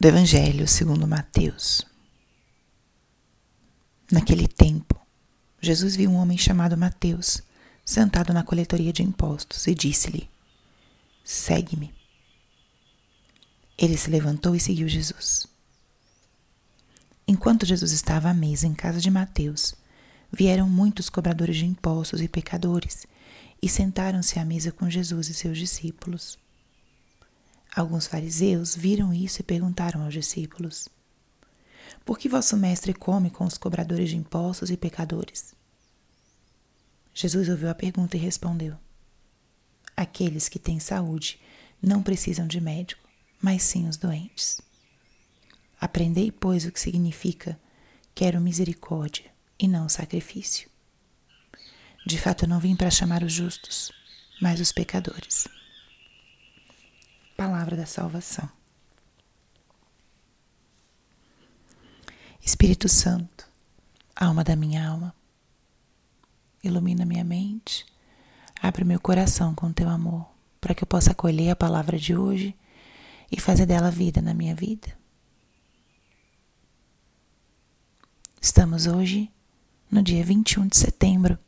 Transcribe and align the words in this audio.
do 0.00 0.08
Evangelho 0.08 0.66
segundo 0.66 1.06
Mateus. 1.06 1.84
Naquele 4.10 4.48
tempo, 4.48 4.98
Jesus 5.60 5.94
viu 5.94 6.08
um 6.10 6.14
homem 6.14 6.38
chamado 6.38 6.74
Mateus 6.74 7.42
sentado 7.84 8.32
na 8.32 8.42
coletoria 8.42 8.94
de 8.94 9.02
impostos 9.02 9.66
e 9.66 9.74
disse-lhe: 9.74 10.26
Segue-me. 11.22 11.92
Ele 13.76 13.94
se 13.98 14.08
levantou 14.08 14.56
e 14.56 14.60
seguiu 14.60 14.88
Jesus. 14.88 15.46
Enquanto 17.28 17.66
Jesus 17.66 17.92
estava 17.92 18.30
à 18.30 18.34
mesa 18.34 18.66
em 18.66 18.72
casa 18.72 19.02
de 19.02 19.10
Mateus, 19.10 19.74
vieram 20.32 20.66
muitos 20.66 21.10
cobradores 21.10 21.58
de 21.58 21.66
impostos 21.66 22.22
e 22.22 22.28
pecadores 22.28 23.06
e 23.60 23.68
sentaram-se 23.68 24.38
à 24.38 24.46
mesa 24.46 24.72
com 24.72 24.88
Jesus 24.88 25.28
e 25.28 25.34
seus 25.34 25.58
discípulos. 25.58 26.38
Alguns 27.74 28.06
fariseus 28.06 28.74
viram 28.74 29.14
isso 29.14 29.40
e 29.40 29.44
perguntaram 29.44 30.02
aos 30.02 30.12
discípulos: 30.12 30.88
Por 32.04 32.18
que 32.18 32.28
vosso 32.28 32.56
mestre 32.56 32.92
come 32.92 33.30
com 33.30 33.44
os 33.44 33.56
cobradores 33.56 34.10
de 34.10 34.16
impostos 34.16 34.70
e 34.70 34.76
pecadores? 34.76 35.54
Jesus 37.14 37.48
ouviu 37.48 37.70
a 37.70 37.74
pergunta 37.74 38.16
e 38.16 38.20
respondeu: 38.20 38.76
Aqueles 39.96 40.48
que 40.48 40.58
têm 40.58 40.80
saúde 40.80 41.40
não 41.80 42.02
precisam 42.02 42.46
de 42.46 42.60
médico, 42.60 43.08
mas 43.40 43.62
sim 43.62 43.88
os 43.88 43.96
doentes. 43.96 44.60
Aprendei, 45.80 46.30
pois, 46.32 46.64
o 46.66 46.72
que 46.72 46.80
significa 46.80 47.58
quero 48.14 48.40
misericórdia 48.40 49.30
e 49.58 49.68
não 49.68 49.88
sacrifício. 49.88 50.68
De 52.04 52.18
fato, 52.18 52.44
eu 52.44 52.48
não 52.48 52.58
vim 52.58 52.74
para 52.74 52.90
chamar 52.90 53.22
os 53.22 53.32
justos, 53.32 53.92
mas 54.40 54.60
os 54.60 54.72
pecadores 54.72 55.46
palavra 57.40 57.74
da 57.74 57.86
salvação. 57.86 58.46
Espírito 62.38 62.86
Santo, 62.86 63.48
alma 64.14 64.44
da 64.44 64.54
minha 64.54 64.86
alma, 64.86 65.14
ilumina 66.62 67.06
minha 67.06 67.24
mente, 67.24 67.86
abre 68.60 68.84
meu 68.84 69.00
coração 69.00 69.54
com 69.54 69.72
teu 69.72 69.88
amor, 69.88 70.28
para 70.60 70.74
que 70.74 70.84
eu 70.84 70.86
possa 70.86 71.12
acolher 71.12 71.48
a 71.48 71.56
palavra 71.56 71.98
de 71.98 72.14
hoje 72.14 72.54
e 73.32 73.40
fazer 73.40 73.64
dela 73.64 73.90
vida 73.90 74.20
na 74.20 74.34
minha 74.34 74.54
vida. 74.54 74.94
Estamos 78.38 78.86
hoje 78.86 79.32
no 79.90 80.02
dia 80.02 80.22
21 80.22 80.68
de 80.68 80.76
setembro, 80.76 81.38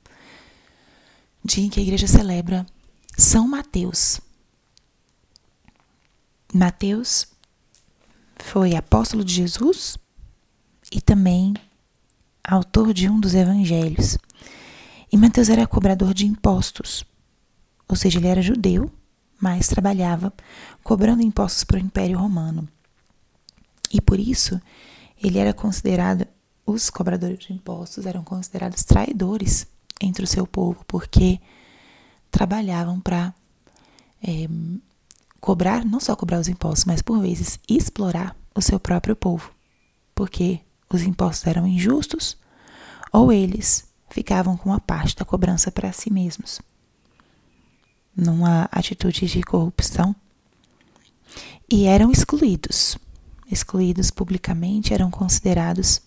dia 1.44 1.66
em 1.66 1.68
que 1.68 1.80
a 1.80 1.82
igreja 1.82 2.06
celebra 2.06 2.64
São 3.14 3.46
Mateus 3.46 4.22
Mateus 6.54 7.26
foi 8.36 8.76
apóstolo 8.76 9.24
de 9.24 9.32
Jesus 9.32 9.96
e 10.92 11.00
também 11.00 11.54
autor 12.44 12.92
de 12.92 13.08
um 13.08 13.18
dos 13.18 13.34
evangelhos. 13.34 14.18
E 15.10 15.16
Mateus 15.16 15.48
era 15.48 15.66
cobrador 15.66 16.12
de 16.12 16.26
impostos, 16.26 17.04
ou 17.88 17.96
seja, 17.96 18.18
ele 18.18 18.28
era 18.28 18.42
judeu, 18.42 18.90
mas 19.40 19.68
trabalhava 19.68 20.32
cobrando 20.82 21.22
impostos 21.22 21.64
para 21.64 21.76
o 21.76 21.80
Império 21.80 22.18
Romano. 22.18 22.68
E 23.90 24.00
por 24.00 24.20
isso 24.20 24.60
ele 25.22 25.38
era 25.38 25.54
considerado, 25.54 26.26
os 26.66 26.90
cobradores 26.90 27.38
de 27.38 27.52
impostos 27.52 28.04
eram 28.04 28.22
considerados 28.22 28.84
traidores 28.84 29.66
entre 30.00 30.24
o 30.24 30.28
seu 30.28 30.46
povo, 30.46 30.84
porque 30.86 31.40
trabalhavam 32.30 33.00
para 33.00 33.34
é, 34.22 34.48
cobrar, 35.42 35.84
não 35.84 35.98
só 35.98 36.14
cobrar 36.14 36.38
os 36.38 36.46
impostos, 36.46 36.84
mas 36.84 37.02
por 37.02 37.20
vezes 37.20 37.58
explorar 37.68 38.36
o 38.54 38.62
seu 38.62 38.78
próprio 38.78 39.16
povo, 39.16 39.52
porque 40.14 40.60
os 40.88 41.02
impostos 41.02 41.48
eram 41.48 41.66
injustos 41.66 42.38
ou 43.12 43.32
eles 43.32 43.84
ficavam 44.08 44.56
com 44.56 44.70
uma 44.70 44.78
parte 44.78 45.16
da 45.16 45.24
cobrança 45.24 45.72
para 45.72 45.92
si 45.92 46.12
mesmos, 46.12 46.62
numa 48.16 48.68
atitude 48.70 49.26
de 49.26 49.42
corrupção, 49.42 50.14
e 51.68 51.86
eram 51.86 52.12
excluídos. 52.12 52.96
Excluídos 53.50 54.10
publicamente, 54.10 54.94
eram 54.94 55.10
considerados 55.10 56.00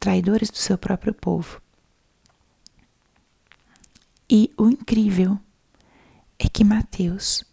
traidores 0.00 0.50
do 0.50 0.56
seu 0.56 0.76
próprio 0.76 1.14
povo. 1.14 1.60
E 4.28 4.50
o 4.58 4.68
incrível 4.68 5.38
é 6.38 6.48
que 6.48 6.64
Mateus 6.64 7.44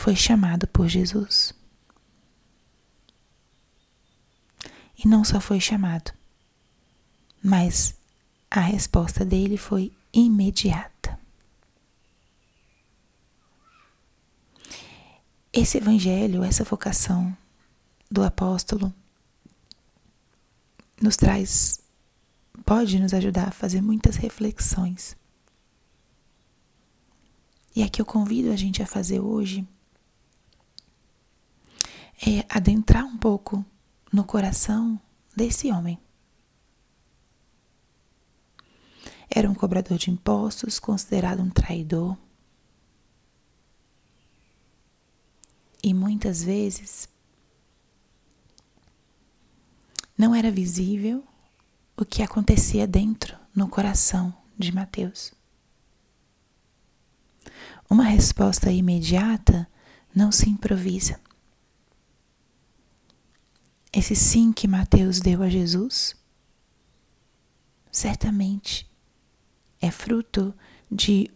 foi 0.00 0.16
chamado 0.16 0.66
por 0.66 0.88
Jesus. 0.88 1.52
E 4.96 5.06
não 5.06 5.22
só 5.22 5.38
foi 5.38 5.60
chamado, 5.60 6.10
mas 7.44 7.94
a 8.50 8.60
resposta 8.60 9.26
dele 9.26 9.58
foi 9.58 9.92
imediata. 10.10 11.20
Esse 15.52 15.76
evangelho, 15.76 16.42
essa 16.42 16.64
vocação 16.64 17.36
do 18.10 18.22
apóstolo, 18.22 18.94
nos 20.98 21.14
traz, 21.14 21.78
pode 22.64 22.98
nos 22.98 23.12
ajudar 23.12 23.48
a 23.48 23.52
fazer 23.52 23.82
muitas 23.82 24.16
reflexões. 24.16 25.14
E 27.76 27.82
aqui 27.82 28.00
eu 28.00 28.06
convido 28.06 28.50
a 28.50 28.56
gente 28.56 28.82
a 28.82 28.86
fazer 28.86 29.20
hoje 29.20 29.68
é 32.38 32.46
adentrar 32.48 33.04
um 33.04 33.16
pouco 33.16 33.64
no 34.12 34.24
coração 34.24 35.00
desse 35.36 35.70
homem. 35.70 35.98
Era 39.28 39.48
um 39.48 39.54
cobrador 39.54 39.96
de 39.96 40.10
impostos, 40.10 40.78
considerado 40.78 41.40
um 41.40 41.50
traidor. 41.50 42.16
E 45.82 45.94
muitas 45.94 46.42
vezes 46.42 47.08
não 50.18 50.34
era 50.34 50.50
visível 50.50 51.24
o 51.96 52.04
que 52.04 52.22
acontecia 52.22 52.86
dentro, 52.86 53.36
no 53.54 53.68
coração 53.68 54.34
de 54.58 54.72
Mateus. 54.72 55.32
Uma 57.88 58.04
resposta 58.04 58.70
imediata 58.70 59.66
não 60.14 60.30
se 60.30 60.48
improvisa. 60.48 61.18
Esse 63.92 64.14
sim 64.14 64.52
que 64.52 64.68
Mateus 64.68 65.18
deu 65.18 65.42
a 65.42 65.48
Jesus, 65.48 66.14
certamente 67.90 68.88
é 69.80 69.90
fruto 69.90 70.54
de 70.90 71.28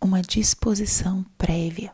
uma 0.00 0.22
disposição 0.22 1.24
prévia. 1.36 1.92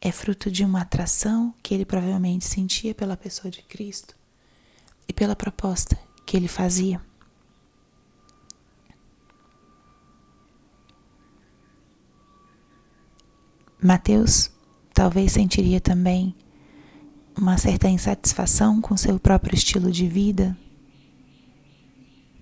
É 0.00 0.12
fruto 0.12 0.50
de 0.50 0.64
uma 0.64 0.82
atração 0.82 1.52
que 1.62 1.74
ele 1.74 1.84
provavelmente 1.84 2.44
sentia 2.44 2.94
pela 2.94 3.16
pessoa 3.16 3.50
de 3.50 3.62
Cristo 3.62 4.16
e 5.08 5.12
pela 5.12 5.34
proposta 5.34 5.98
que 6.24 6.36
ele 6.36 6.46
fazia. 6.46 7.04
Mateus 13.82 14.50
talvez 14.94 15.32
sentiria 15.32 15.80
também 15.80 16.34
uma 17.40 17.56
certa 17.56 17.88
insatisfação 17.88 18.80
com 18.80 18.96
seu 18.96 19.18
próprio 19.18 19.54
estilo 19.54 19.92
de 19.92 20.08
vida, 20.08 20.56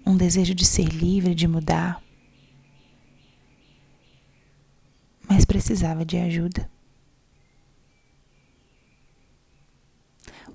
um 0.06 0.16
desejo 0.16 0.54
de 0.54 0.64
ser 0.64 0.88
livre, 0.88 1.34
de 1.34 1.46
mudar, 1.46 2.02
mas 5.28 5.44
precisava 5.44 6.04
de 6.04 6.16
ajuda. 6.16 6.70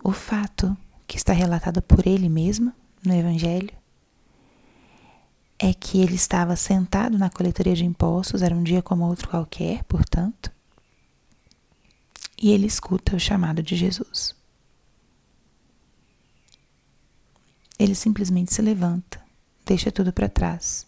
O 0.03 0.11
fato 0.11 0.75
que 1.05 1.17
está 1.17 1.33
relatado 1.33 1.81
por 1.81 2.07
ele 2.07 2.27
mesmo 2.27 2.73
no 3.05 3.13
Evangelho 3.13 3.71
é 5.59 5.71
que 5.71 5.99
ele 5.99 6.15
estava 6.15 6.55
sentado 6.55 7.19
na 7.19 7.29
coletoria 7.29 7.75
de 7.75 7.85
impostos, 7.85 8.41
era 8.41 8.55
um 8.55 8.63
dia 8.63 8.81
como 8.81 9.05
outro 9.05 9.29
qualquer, 9.29 9.83
portanto, 9.83 10.51
e 12.41 12.49
ele 12.49 12.65
escuta 12.65 13.15
o 13.15 13.19
chamado 13.19 13.61
de 13.61 13.75
Jesus. 13.75 14.35
Ele 17.77 17.93
simplesmente 17.93 18.51
se 18.51 18.61
levanta, 18.63 19.23
deixa 19.63 19.91
tudo 19.91 20.11
para 20.11 20.27
trás 20.27 20.87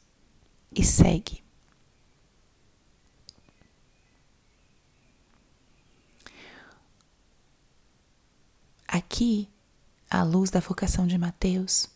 e 0.72 0.84
segue. 0.84 1.44
Aqui, 8.88 9.48
à 10.10 10.24
luz 10.24 10.50
da 10.50 10.60
vocação 10.60 11.06
de 11.06 11.18
Mateus, 11.20 11.88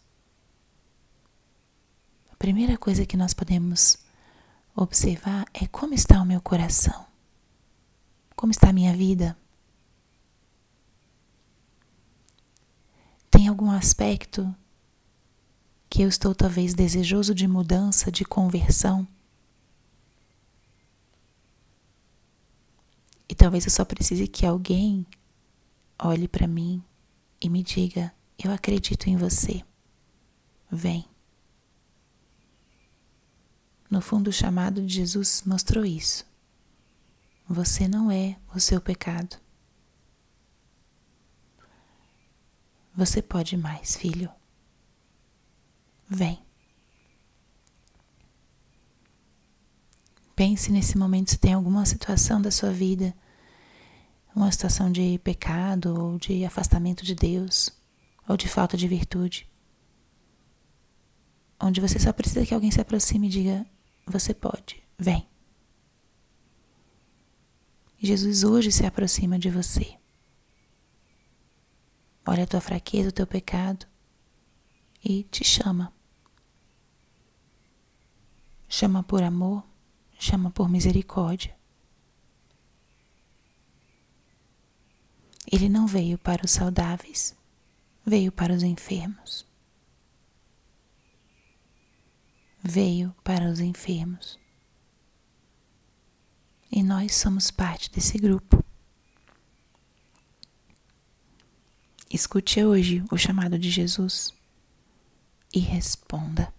a 2.31 2.35
primeira 2.35 2.77
coisa 2.77 3.05
que 3.07 3.17
nós 3.17 3.33
podemos 3.33 3.97
observar 4.75 5.45
é 5.53 5.65
como 5.67 5.95
está 5.95 6.21
o 6.21 6.25
meu 6.25 6.41
coração, 6.41 7.07
como 8.35 8.51
está 8.51 8.69
a 8.69 8.73
minha 8.73 8.95
vida. 8.95 9.35
Algum 13.47 13.71
aspecto 13.71 14.53
que 15.89 16.01
eu 16.01 16.09
estou 16.09 16.35
talvez 16.35 16.73
desejoso 16.73 17.33
de 17.33 17.47
mudança, 17.47 18.11
de 18.11 18.25
conversão? 18.25 19.07
E 23.29 23.33
talvez 23.33 23.65
eu 23.65 23.71
só 23.71 23.85
precise 23.85 24.27
que 24.27 24.45
alguém 24.45 25.05
olhe 25.97 26.27
para 26.27 26.47
mim 26.47 26.83
e 27.39 27.49
me 27.49 27.63
diga: 27.63 28.13
Eu 28.37 28.51
acredito 28.51 29.07
em 29.07 29.15
você. 29.15 29.63
Vem. 30.69 31.05
No 33.89 34.01
fundo, 34.01 34.29
o 34.29 34.33
chamado 34.33 34.81
de 34.85 34.93
Jesus 34.93 35.43
mostrou 35.45 35.85
isso. 35.85 36.25
Você 37.47 37.87
não 37.87 38.11
é 38.11 38.37
o 38.53 38.59
seu 38.59 38.81
pecado. 38.81 39.37
Você 42.97 43.21
pode 43.21 43.55
mais, 43.55 43.95
filho. 43.95 44.27
Vem. 46.09 46.39
Pense 50.35 50.71
nesse 50.71 50.97
momento 50.97 51.29
se 51.29 51.37
tem 51.37 51.53
alguma 51.53 51.85
situação 51.85 52.41
da 52.41 52.49
sua 52.49 52.71
vida, 52.71 53.15
uma 54.35 54.51
situação 54.51 54.91
de 54.91 55.19
pecado 55.19 55.93
ou 55.95 56.17
de 56.17 56.43
afastamento 56.43 57.05
de 57.05 57.13
Deus, 57.13 57.69
ou 58.27 58.35
de 58.35 58.47
falta 58.47 58.75
de 58.75 58.87
virtude, 58.87 59.47
onde 61.59 61.79
você 61.79 61.99
só 61.99 62.11
precisa 62.11 62.47
que 62.47 62.53
alguém 62.53 62.71
se 62.71 62.81
aproxime 62.81 63.27
e 63.27 63.31
diga: 63.31 63.65
Você 64.07 64.33
pode, 64.33 64.81
vem. 64.97 65.27
Jesus 67.99 68.43
hoje 68.43 68.71
se 68.71 68.87
aproxima 68.87 69.37
de 69.37 69.51
você. 69.51 69.99
Olha 72.29 72.43
a 72.43 72.47
tua 72.47 72.59
fraqueza, 72.59 73.07
o 73.07 73.11
teu 73.13 73.25
pecado 73.25 73.87
e 75.01 75.23
te 75.23 75.45
chama. 75.45 75.93
Chama 78.67 79.01
por 79.01 79.23
amor, 79.23 79.63
chama 80.19 80.51
por 80.51 80.67
misericórdia. 80.67 81.55
Ele 85.49 85.69
não 85.69 85.87
veio 85.87 86.17
para 86.17 86.43
os 86.43 86.51
saudáveis, 86.51 87.33
veio 88.05 88.29
para 88.29 88.53
os 88.53 88.61
enfermos. 88.61 89.47
Veio 92.61 93.15
para 93.23 93.49
os 93.49 93.61
enfermos. 93.61 94.37
E 96.69 96.83
nós 96.83 97.15
somos 97.15 97.49
parte 97.49 97.89
desse 97.89 98.17
grupo. 98.17 98.56
Escute 102.09 102.63
hoje 102.63 103.03
o 103.11 103.17
chamado 103.17 103.59
de 103.59 103.69
Jesus 103.69 104.33
e 105.53 105.59
responda. 105.59 106.53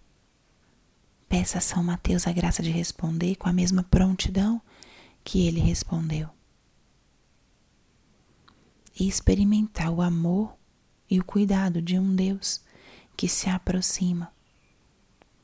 Peça 1.27 1.57
a 1.57 1.61
São 1.61 1.83
Mateus 1.83 2.27
a 2.27 2.31
graça 2.31 2.61
de 2.61 2.69
responder 2.69 3.35
com 3.35 3.49
a 3.49 3.53
mesma 3.53 3.81
prontidão 3.81 4.61
que 5.23 5.47
ele 5.47 5.59
respondeu. 5.59 6.29
E 8.99 9.07
experimentar 9.07 9.89
o 9.89 10.03
amor 10.03 10.55
e 11.09 11.19
o 11.19 11.25
cuidado 11.25 11.81
de 11.81 11.97
um 11.97 12.15
Deus 12.15 12.61
que 13.17 13.27
se 13.27 13.49
aproxima, 13.49 14.31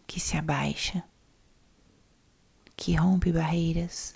que 0.06 0.20
se 0.20 0.38
abaixa, 0.38 1.04
que 2.78 2.94
rompe 2.94 3.32
barreiras, 3.32 4.16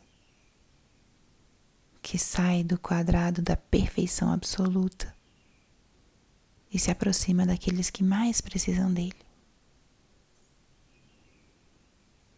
que 2.00 2.20
sai 2.20 2.64
do 2.64 2.78
quadrado 2.78 3.42
da 3.42 3.58
perfeição 3.58 4.32
absoluta 4.32 5.18
e 6.72 6.78
se 6.78 6.92
aproxima 6.92 7.46
daqueles 7.46 7.90
que 7.90 8.04
mais 8.04 8.42
precisam 8.42 8.94
dele. 8.94 9.16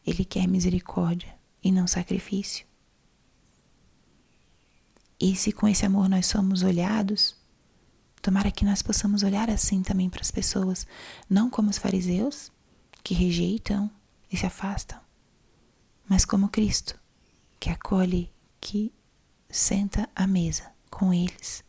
Ele 0.05 0.25
quer 0.25 0.47
misericórdia 0.47 1.35
e 1.63 1.71
não 1.71 1.85
sacrifício. 1.85 2.65
E 5.19 5.35
se 5.35 5.51
com 5.51 5.67
esse 5.67 5.85
amor 5.85 6.09
nós 6.09 6.25
somos 6.25 6.63
olhados, 6.63 7.35
tomara 8.21 8.51
que 8.51 8.65
nós 8.65 8.81
possamos 8.81 9.21
olhar 9.21 9.49
assim 9.49 9.83
também 9.83 10.09
para 10.09 10.21
as 10.21 10.31
pessoas, 10.31 10.87
não 11.29 11.49
como 11.49 11.69
os 11.69 11.77
fariseus, 11.77 12.51
que 13.03 13.13
rejeitam 13.13 13.91
e 14.31 14.37
se 14.37 14.45
afastam, 14.45 14.99
mas 16.07 16.25
como 16.25 16.49
Cristo, 16.49 16.99
que 17.59 17.69
acolhe, 17.69 18.31
que 18.59 18.91
senta 19.49 20.09
à 20.15 20.25
mesa 20.25 20.71
com 20.89 21.13
eles 21.13 21.63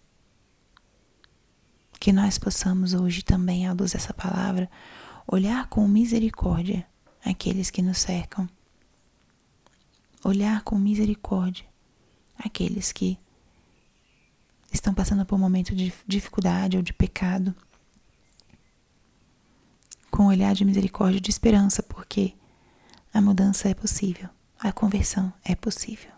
que 2.02 2.12
nós 2.12 2.36
possamos 2.36 2.94
hoje 2.94 3.22
também, 3.22 3.64
à 3.64 3.72
luz 3.72 3.92
dessa 3.92 4.12
palavra, 4.12 4.68
olhar 5.24 5.68
com 5.68 5.86
misericórdia 5.86 6.84
aqueles 7.24 7.70
que 7.70 7.80
nos 7.80 7.98
cercam. 7.98 8.48
Olhar 10.24 10.64
com 10.64 10.76
misericórdia 10.76 11.64
aqueles 12.36 12.90
que 12.90 13.16
estão 14.72 14.92
passando 14.92 15.24
por 15.24 15.36
um 15.36 15.38
momento 15.38 15.76
de 15.76 15.94
dificuldade 16.04 16.76
ou 16.76 16.82
de 16.82 16.92
pecado. 16.92 17.54
Com 20.10 20.24
um 20.24 20.26
olhar 20.26 20.56
de 20.56 20.64
misericórdia 20.64 21.18
e 21.18 21.20
de 21.20 21.30
esperança, 21.30 21.84
porque 21.84 22.34
a 23.14 23.20
mudança 23.20 23.68
é 23.68 23.74
possível, 23.74 24.28
a 24.58 24.72
conversão 24.72 25.32
é 25.44 25.54
possível. 25.54 26.10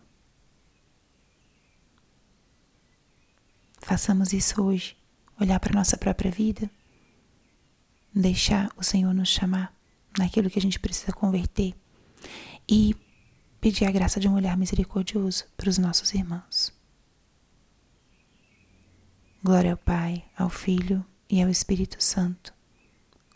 Façamos 3.83 4.33
isso 4.33 4.63
hoje 4.63 5.04
olhar 5.41 5.59
para 5.61 5.73
a 5.73 5.77
nossa 5.77 5.97
própria 5.97 6.31
vida, 6.31 6.71
deixar 8.15 8.71
o 8.77 8.83
Senhor 8.83 9.13
nos 9.13 9.29
chamar 9.29 9.75
naquilo 10.19 10.49
que 10.49 10.59
a 10.59 10.63
gente 10.63 10.79
precisa 10.79 11.13
converter 11.13 11.75
e 12.69 12.95
pedir 13.61 13.85
a 13.87 13.91
graça 13.91 14.21
de 14.21 14.29
um 14.29 14.35
olhar 14.35 14.57
misericordioso 14.57 15.45
para 15.57 15.69
os 15.69 15.79
nossos 15.79 16.15
irmãos. 16.15 16.73
Glória 19.43 19.73
ao 19.73 19.77
Pai, 19.77 20.25
ao 20.37 20.49
Filho 20.49 21.05
e 21.29 21.43
ao 21.43 21.51
Espírito 21.51 22.03
Santo, 22.03 22.55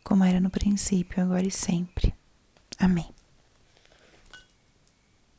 como 0.03 0.25
era 0.25 0.41
no 0.41 0.49
princípio, 0.49 1.23
agora 1.23 1.47
e 1.47 1.51
sempre. 1.51 2.15
Amém. 2.79 3.18